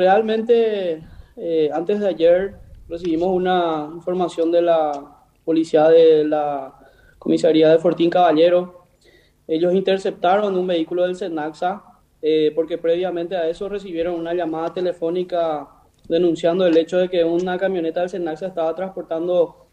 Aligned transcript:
realmente, 0.00 1.02
eh, 1.36 1.70
antes 1.74 2.00
de 2.00 2.08
ayer 2.08 2.54
recibimos 2.88 3.28
una 3.28 3.90
información 3.94 4.50
de 4.50 4.62
la 4.62 4.92
policía 5.44 5.88
de 5.88 6.24
la 6.24 6.74
comisaría 7.18 7.68
de 7.68 7.78
Fortín 7.78 8.08
Caballero. 8.08 8.86
Ellos 9.46 9.74
interceptaron 9.74 10.56
un 10.56 10.66
vehículo 10.66 11.02
del 11.02 11.16
Senaxa 11.16 11.84
eh, 12.22 12.50
porque 12.54 12.78
previamente 12.78 13.36
a 13.36 13.46
eso 13.46 13.68
recibieron 13.68 14.14
una 14.14 14.32
llamada 14.32 14.72
telefónica 14.72 15.68
denunciando 16.08 16.66
el 16.66 16.76
hecho 16.78 16.96
de 16.96 17.10
que 17.10 17.22
una 17.22 17.58
camioneta 17.58 18.00
del 18.00 18.08
Senaxa 18.08 18.46
estaba 18.46 18.74
transportando 18.74 19.66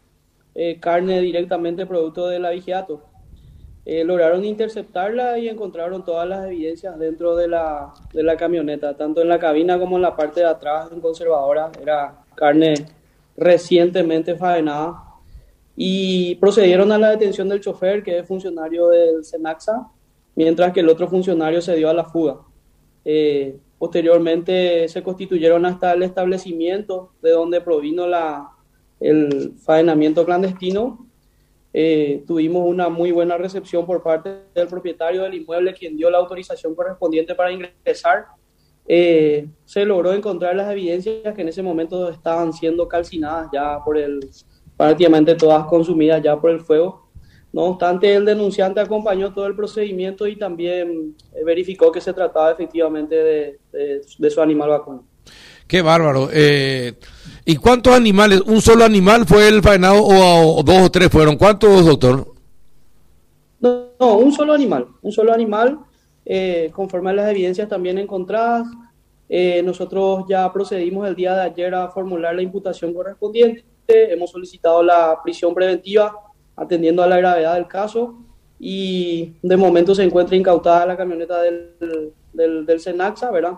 eh, 0.54 0.78
carne 0.78 1.22
directamente 1.22 1.86
producto 1.86 2.28
del 2.28 2.44
abigeato. 2.44 3.07
Eh, 3.84 4.04
lograron 4.04 4.44
interceptarla 4.44 5.38
y 5.38 5.48
encontraron 5.48 6.04
todas 6.04 6.28
las 6.28 6.46
evidencias 6.46 6.98
dentro 6.98 7.34
de 7.36 7.48
la, 7.48 7.94
de 8.12 8.22
la 8.22 8.36
camioneta, 8.36 8.96
tanto 8.96 9.22
en 9.22 9.28
la 9.28 9.38
cabina 9.38 9.78
como 9.78 9.96
en 9.96 10.02
la 10.02 10.14
parte 10.14 10.40
de 10.40 10.46
atrás 10.46 10.90
en 10.92 11.00
conservadora. 11.00 11.70
Era 11.80 12.22
carne 12.34 12.74
recientemente 13.36 14.34
faenada. 14.34 15.04
Y 15.74 16.34
procedieron 16.36 16.90
a 16.92 16.98
la 16.98 17.10
detención 17.10 17.48
del 17.48 17.60
chofer, 17.60 18.02
que 18.02 18.18
es 18.18 18.26
funcionario 18.26 18.88
del 18.88 19.24
Senaxa, 19.24 19.88
mientras 20.34 20.72
que 20.72 20.80
el 20.80 20.88
otro 20.88 21.08
funcionario 21.08 21.62
se 21.62 21.76
dio 21.76 21.88
a 21.88 21.94
la 21.94 22.04
fuga. 22.04 22.40
Eh, 23.04 23.56
posteriormente 23.78 24.88
se 24.88 25.02
constituyeron 25.02 25.64
hasta 25.64 25.92
el 25.92 26.02
establecimiento 26.02 27.12
de 27.22 27.30
donde 27.30 27.60
provino 27.60 28.06
la, 28.06 28.50
el 29.00 29.54
faenamiento 29.58 30.24
clandestino 30.24 31.07
eh, 31.80 32.24
tuvimos 32.26 32.66
una 32.66 32.88
muy 32.88 33.12
buena 33.12 33.38
recepción 33.38 33.86
por 33.86 34.02
parte 34.02 34.30
del 34.52 34.66
propietario 34.66 35.22
del 35.22 35.34
inmueble, 35.34 35.72
quien 35.72 35.96
dio 35.96 36.10
la 36.10 36.18
autorización 36.18 36.74
correspondiente 36.74 37.36
para 37.36 37.52
ingresar. 37.52 38.26
Eh, 38.88 39.46
se 39.64 39.84
logró 39.84 40.12
encontrar 40.12 40.56
las 40.56 40.68
evidencias 40.72 41.32
que 41.36 41.42
en 41.42 41.46
ese 41.46 41.62
momento 41.62 42.08
estaban 42.08 42.52
siendo 42.52 42.88
calcinadas 42.88 43.48
ya 43.52 43.78
por 43.84 43.96
el, 43.96 44.28
prácticamente 44.76 45.36
todas 45.36 45.66
consumidas 45.66 46.20
ya 46.20 46.36
por 46.40 46.50
el 46.50 46.62
fuego. 46.62 47.12
No 47.52 47.66
obstante, 47.66 48.12
el 48.12 48.24
denunciante 48.24 48.80
acompañó 48.80 49.32
todo 49.32 49.46
el 49.46 49.54
procedimiento 49.54 50.26
y 50.26 50.34
también 50.34 51.14
eh, 51.32 51.44
verificó 51.44 51.92
que 51.92 52.00
se 52.00 52.12
trataba 52.12 52.50
efectivamente 52.50 53.14
de, 53.14 53.58
de 54.18 54.30
su 54.30 54.42
animal 54.42 54.70
vacuno. 54.70 55.04
Qué 55.68 55.82
bárbaro. 55.82 56.28
Eh, 56.32 56.94
¿Y 57.50 57.56
cuántos 57.56 57.94
animales? 57.94 58.42
¿Un 58.42 58.60
solo 58.60 58.84
animal 58.84 59.24
fue 59.24 59.48
el 59.48 59.62
faenado 59.62 60.04
o, 60.04 60.62
dos 60.62 60.82
o 60.82 60.90
tres 60.90 61.08
fueron? 61.08 61.38
¿Cuántos, 61.38 61.86
doctor? 61.86 62.34
No, 63.58 63.86
no 63.98 64.18
un 64.18 64.34
solo 64.34 64.52
animal. 64.52 64.86
Un 65.00 65.12
solo 65.12 65.32
animal, 65.32 65.78
eh, 66.26 66.68
conforme 66.74 67.08
a 67.08 67.14
las 67.14 67.30
evidencias 67.30 67.66
también 67.66 67.96
encontradas. 67.96 68.66
Eh, 69.30 69.62
nosotros 69.62 70.26
ya 70.28 70.52
procedimos 70.52 71.08
el 71.08 71.16
día 71.16 71.34
de 71.34 71.40
ayer 71.40 71.74
a 71.74 71.88
formular 71.88 72.34
la 72.34 72.42
imputación 72.42 72.92
correspondiente. 72.92 73.64
Hemos 73.86 74.30
solicitado 74.30 74.82
la 74.82 75.18
prisión 75.24 75.54
preventiva 75.54 76.12
atendiendo 76.54 77.02
a 77.02 77.06
la 77.06 77.16
gravedad 77.16 77.54
del 77.54 77.66
caso 77.66 78.18
y 78.60 79.36
de 79.40 79.56
momento 79.56 79.94
se 79.94 80.02
encuentra 80.02 80.36
incautada 80.36 80.84
la 80.84 80.98
camioneta 80.98 81.40
del, 81.40 82.12
del, 82.30 82.66
del 82.66 82.78
Senaxa, 82.78 83.30
¿verdad? 83.30 83.54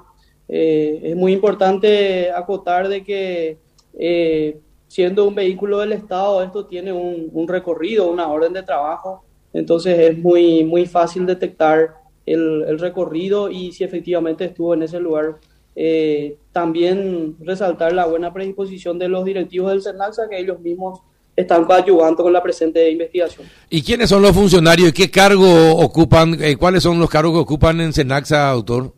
Eh, 0.46 1.00
es 1.10 1.16
muy 1.16 1.32
importante 1.32 2.30
acotar 2.30 2.86
de 2.88 3.02
que 3.02 3.58
eh, 3.98 4.58
siendo 4.88 5.26
un 5.26 5.34
vehículo 5.34 5.78
del 5.78 5.92
Estado, 5.92 6.42
esto 6.42 6.66
tiene 6.66 6.92
un, 6.92 7.48
recorrido, 7.48 8.10
una 8.10 8.28
orden 8.28 8.52
de 8.52 8.62
trabajo, 8.62 9.24
entonces 9.52 9.98
es 9.98 10.18
muy, 10.18 10.64
muy 10.64 10.86
fácil 10.86 11.26
detectar 11.26 11.94
el, 12.26 12.78
recorrido 12.78 13.50
y 13.50 13.72
si 13.72 13.84
efectivamente 13.84 14.44
estuvo 14.44 14.74
en 14.74 14.82
ese 14.82 15.00
lugar. 15.00 15.36
Eh, 15.76 16.36
también 16.52 17.36
resaltar 17.40 17.92
la 17.92 18.04
buena 18.04 18.32
predisposición 18.32 18.98
de 18.98 19.08
los 19.08 19.24
directivos 19.24 19.70
del 19.70 19.82
SENAXA, 19.82 20.28
que 20.28 20.38
ellos 20.38 20.60
mismos 20.60 21.00
están 21.36 21.64
coadyuvando 21.64 22.22
con 22.24 22.32
la 22.32 22.42
presente 22.42 22.90
investigación. 22.90 23.46
¿Y 23.70 23.80
quiénes 23.82 24.10
son 24.10 24.20
los 24.20 24.32
funcionarios 24.32 24.88
y 24.88 24.92
qué 24.92 25.10
cargo 25.10 25.76
ocupan, 25.76 26.36
cuáles 26.58 26.82
son 26.82 26.98
los 26.98 27.08
cargos 27.08 27.32
que 27.32 27.38
ocupan 27.38 27.80
en 27.80 27.92
SENAXA, 27.92 28.50
autor? 28.50 28.92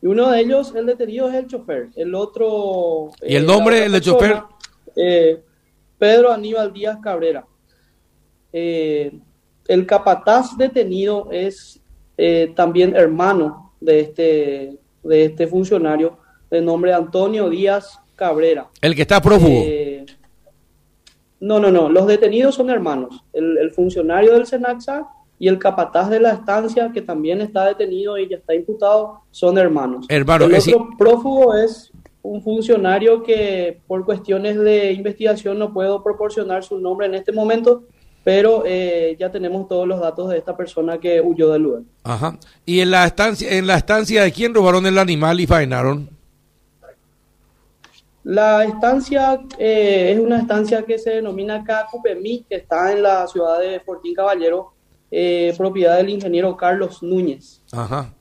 Y 0.00 0.06
uno 0.06 0.30
de 0.30 0.40
ellos, 0.40 0.74
el 0.74 0.86
detenido, 0.86 1.28
es 1.28 1.34
el 1.34 1.46
chofer. 1.46 1.88
El 1.96 2.14
otro... 2.14 3.10
¿Y 3.22 3.34
el 3.34 3.44
eh, 3.44 3.46
nombre 3.46 3.88
del 3.88 4.00
chofer? 4.00 4.42
Eh, 4.94 5.42
Pedro 5.98 6.32
Aníbal 6.32 6.72
Díaz 6.72 6.98
Cabrera. 7.02 7.44
Eh, 8.52 9.18
el 9.66 9.86
capataz 9.86 10.56
detenido 10.56 11.28
es 11.30 11.80
también 12.56 12.96
hermano 12.96 13.74
de 13.80 14.00
este, 14.00 14.78
de 15.04 15.24
este 15.24 15.46
funcionario 15.46 16.18
de 16.50 16.60
nombre 16.60 16.92
Antonio 16.92 17.48
Díaz 17.48 18.00
Cabrera. 18.16 18.68
El 18.80 18.96
que 18.96 19.02
está 19.02 19.20
prófugo. 19.20 19.62
no, 21.40 21.60
no, 21.60 21.70
no. 21.70 21.88
Los 21.88 22.06
detenidos 22.06 22.56
son 22.56 22.70
hermanos. 22.70 23.22
El, 23.32 23.58
el 23.58 23.70
funcionario 23.70 24.32
del 24.32 24.46
Senaxa 24.46 25.06
y 25.38 25.48
el 25.48 25.58
capataz 25.58 26.10
de 26.10 26.20
la 26.20 26.32
estancia, 26.32 26.90
que 26.92 27.00
también 27.00 27.40
está 27.40 27.66
detenido 27.66 28.18
y 28.18 28.28
ya 28.28 28.36
está 28.36 28.54
imputado, 28.54 29.22
son 29.30 29.56
hermanos. 29.58 30.06
Hermano, 30.08 30.46
el 30.46 30.54
otro 30.54 30.88
prófugo 30.98 31.54
es 31.54 31.92
un 32.22 32.42
funcionario 32.42 33.22
que 33.22 33.80
por 33.86 34.04
cuestiones 34.04 34.58
de 34.58 34.92
investigación 34.92 35.58
no 35.58 35.72
puedo 35.72 36.02
proporcionar 36.02 36.64
su 36.64 36.78
nombre 36.78 37.06
en 37.06 37.14
este 37.14 37.32
momento, 37.32 37.84
pero 38.24 38.64
eh, 38.66 39.16
ya 39.18 39.30
tenemos 39.30 39.68
todos 39.68 39.86
los 39.86 40.00
datos 40.00 40.28
de 40.28 40.38
esta 40.38 40.56
persona 40.56 40.98
que 40.98 41.20
huyó 41.20 41.52
del 41.52 41.62
lugar. 41.62 41.82
Ajá. 42.02 42.38
¿Y 42.66 42.80
en 42.80 42.90
la 42.90 43.06
estancia, 43.06 43.50
en 43.56 43.66
la 43.66 43.76
estancia 43.76 44.24
de 44.24 44.32
quién 44.32 44.52
robaron 44.52 44.84
el 44.86 44.98
animal 44.98 45.40
y 45.40 45.46
faenaron? 45.46 46.10
La 48.24 48.64
estancia 48.64 49.40
eh, 49.56 50.12
es 50.12 50.20
una 50.20 50.40
estancia 50.40 50.82
que 50.82 50.98
se 50.98 51.10
denomina 51.10 51.64
Cacupemí, 51.64 52.44
que 52.46 52.56
está 52.56 52.92
en 52.92 53.02
la 53.02 53.26
ciudad 53.26 53.60
de 53.60 53.80
Fortín 53.80 54.14
Caballero, 54.14 54.74
eh, 55.10 55.54
propiedad 55.56 55.96
del 55.96 56.10
ingeniero 56.10 56.56
Carlos 56.56 57.02
Núñez. 57.02 57.62
Ajá. 57.72 58.14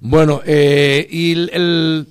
Bueno, 0.00 0.40
eh, 0.46 1.06
¿y 1.10 1.32
el, 1.32 2.06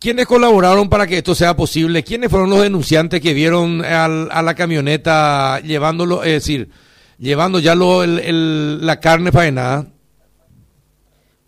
quiénes 0.00 0.26
colaboraron 0.26 0.88
para 0.88 1.06
que 1.06 1.18
esto 1.18 1.34
sea 1.34 1.54
posible? 1.54 2.02
¿Quiénes 2.02 2.30
fueron 2.30 2.50
los 2.50 2.62
denunciantes 2.62 3.20
que 3.20 3.34
vieron 3.34 3.82
a 3.84 4.42
la 4.42 4.54
camioneta 4.54 5.60
llevándolo, 5.60 6.24
es 6.24 6.32
decir, 6.32 6.70
llevando 7.18 7.60
ya 7.60 7.74
lo, 7.74 8.02
el, 8.02 8.84
la 8.84 8.98
carne 8.98 9.30
faenada? 9.30 9.86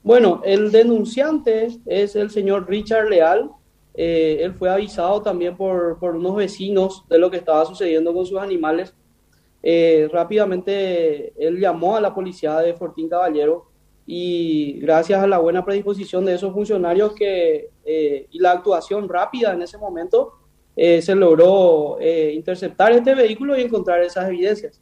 Bueno, 0.05 0.43
el 0.45 0.71
denunciante 0.71 1.69
es 1.87 2.17
el 2.17 2.31
señor 2.31 2.69
Richard 2.69 3.09
Leal. 3.09 3.51
Eh, 3.95 4.39
él 4.41 4.55
fue 4.55 4.71
avisado 4.71 5.21
también 5.23 5.57
por, 5.57 5.99
por 5.99 6.17
unos 6.17 6.37
vecinos 6.37 7.05
de 7.09 7.19
lo 7.19 7.31
que 7.31 7.37
estaba 7.37 7.67
sucediendo 7.67 8.15
con 8.15 8.25
sus 8.25 8.39
animales 8.39 8.95
eh, 9.63 10.09
rápidamente 10.13 11.33
él 11.39 11.61
llamó 11.61 11.97
a 11.97 12.01
la 12.01 12.13
policía 12.13 12.59
de 12.59 12.75
Fortín 12.75 13.09
Caballero 13.09 13.67
y 14.05 14.81
gracias 14.81 15.23
a 15.23 15.27
la 15.29 15.39
buena 15.39 15.65
predisposición 15.65 16.25
de 16.25 16.35
esos 16.35 16.53
funcionarios 16.53 17.15
que, 17.15 17.71
eh, 17.85 18.27
y 18.31 18.39
la 18.41 18.53
actuación 18.53 19.09
rápida 19.09 19.53
en 19.53 19.63
ese 19.63 19.79
momento, 19.79 20.33
eh, 20.75 21.01
se 21.01 21.15
logró 21.15 21.99
interceptar 22.01 22.93
este 22.93 23.15
vehículo 23.15 23.57
y 23.57 23.63
encontrar 23.63 24.03
esas 24.03 24.29
evidencias. 24.29 24.81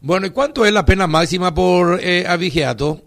Bueno, 0.00 0.26
¿y 0.26 0.30
cuánto 0.30 0.66
es 0.66 0.72
la 0.72 0.84
pena 0.84 1.06
máxima 1.06 1.54
por 1.54 1.98
abigeato? 2.26 3.00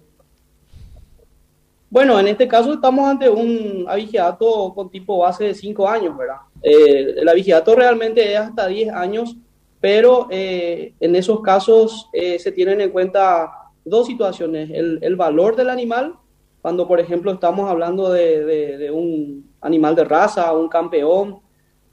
Bueno, 1.89 2.17
en 2.19 2.29
este 2.29 2.47
caso 2.47 2.73
estamos 2.73 3.07
ante 3.07 3.29
un 3.29 3.85
abigeato 3.87 4.73
con 4.73 4.89
tipo 4.89 5.19
base 5.19 5.43
de 5.43 5.53
5 5.53 5.87
años, 5.87 6.17
¿verdad? 6.17 6.37
el 6.63 7.27
abigeato 7.27 7.75
realmente 7.75 8.33
es 8.33 8.39
hasta 8.39 8.67
10 8.67 8.93
años 8.93 9.35
pero 9.81 10.27
eh, 10.29 10.93
en 10.99 11.15
esos 11.15 11.41
casos 11.41 12.07
eh, 12.13 12.37
se 12.37 12.51
tienen 12.51 12.79
en 12.79 12.91
cuenta 12.91 13.51
dos 13.83 14.05
situaciones, 14.05 14.69
el, 14.69 15.15
valor 15.15 15.55
del 15.55 15.71
animal, 15.71 16.13
cuando 16.61 16.87
por 16.87 16.99
ejemplo 16.99 17.31
estamos 17.31 17.67
hablando 17.67 18.11
de, 18.11 18.91
un 18.93 19.51
animal 19.59 19.95
de 19.95 20.03
raza, 20.03 20.53
un 20.53 20.69
campeón, 20.69 21.39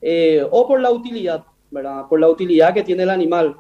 eh, 0.03 0.47
o 0.51 0.69
por 0.69 0.81
la 0.81 0.91
utilidad, 0.91 1.45
¿verdad? 1.71 2.05
Por 2.09 2.21
la 2.21 2.29
utilidad 2.29 2.75
que 2.75 2.83
tiene 2.83 3.05
el 3.05 3.11
animal. 3.11 3.57